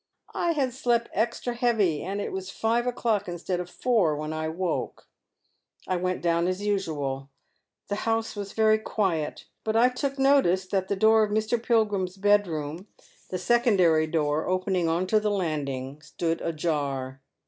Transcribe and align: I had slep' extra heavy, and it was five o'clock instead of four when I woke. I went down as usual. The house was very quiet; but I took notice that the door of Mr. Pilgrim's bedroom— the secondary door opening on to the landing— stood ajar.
I 0.33 0.53
had 0.53 0.73
slep' 0.73 1.09
extra 1.13 1.53
heavy, 1.53 2.01
and 2.01 2.19
it 2.19 2.31
was 2.31 2.49
five 2.49 2.87
o'clock 2.87 3.27
instead 3.27 3.59
of 3.59 3.69
four 3.69 4.15
when 4.15 4.33
I 4.33 4.47
woke. 4.49 5.07
I 5.87 5.95
went 5.95 6.23
down 6.23 6.47
as 6.47 6.65
usual. 6.65 7.29
The 7.87 7.97
house 7.97 8.35
was 8.35 8.53
very 8.53 8.79
quiet; 8.79 9.45
but 9.63 9.75
I 9.75 9.89
took 9.89 10.17
notice 10.17 10.65
that 10.69 10.87
the 10.87 10.95
door 10.95 11.23
of 11.23 11.29
Mr. 11.31 11.61
Pilgrim's 11.61 12.17
bedroom— 12.17 12.87
the 13.29 13.37
secondary 13.37 14.07
door 14.07 14.47
opening 14.49 14.89
on 14.89 15.05
to 15.05 15.19
the 15.19 15.29
landing— 15.29 16.01
stood 16.01 16.41
ajar. 16.41 17.21